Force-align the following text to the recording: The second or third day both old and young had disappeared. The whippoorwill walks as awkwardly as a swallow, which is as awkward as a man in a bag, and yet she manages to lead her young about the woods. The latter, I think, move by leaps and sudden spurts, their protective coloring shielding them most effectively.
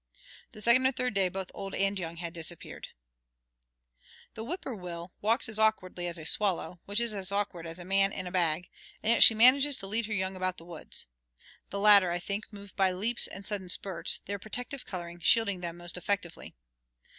The 0.53 0.61
second 0.61 0.87
or 0.87 0.91
third 0.91 1.13
day 1.13 1.29
both 1.29 1.51
old 1.53 1.75
and 1.75 1.99
young 1.99 2.15
had 2.17 2.33
disappeared. 2.33 2.87
The 4.33 4.43
whippoorwill 4.43 5.11
walks 5.21 5.47
as 5.47 5.59
awkwardly 5.59 6.07
as 6.07 6.17
a 6.17 6.25
swallow, 6.25 6.79
which 6.85 6.99
is 6.99 7.13
as 7.13 7.31
awkward 7.31 7.67
as 7.67 7.77
a 7.77 7.85
man 7.85 8.11
in 8.11 8.25
a 8.25 8.31
bag, 8.31 8.67
and 9.03 9.11
yet 9.11 9.21
she 9.21 9.35
manages 9.35 9.77
to 9.77 9.85
lead 9.85 10.07
her 10.07 10.13
young 10.13 10.35
about 10.35 10.57
the 10.57 10.65
woods. 10.65 11.05
The 11.69 11.77
latter, 11.79 12.09
I 12.09 12.17
think, 12.17 12.51
move 12.51 12.75
by 12.75 12.89
leaps 12.91 13.27
and 13.27 13.45
sudden 13.45 13.69
spurts, 13.69 14.21
their 14.25 14.39
protective 14.39 14.87
coloring 14.87 15.19
shielding 15.19 15.59
them 15.59 15.77
most 15.77 15.95
effectively. 15.97 16.55